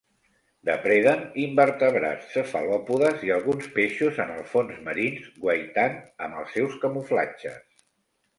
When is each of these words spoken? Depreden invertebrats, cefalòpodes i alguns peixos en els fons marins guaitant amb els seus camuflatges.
Depreden 0.67 1.19
invertebrats, 1.43 2.31
cefalòpodes 2.37 3.21
i 3.27 3.33
alguns 3.35 3.67
peixos 3.75 4.23
en 4.25 4.33
els 4.37 4.49
fons 4.55 4.81
marins 4.89 5.29
guaitant 5.45 6.01
amb 6.29 6.41
els 6.41 6.57
seus 6.59 6.81
camuflatges. 6.87 7.63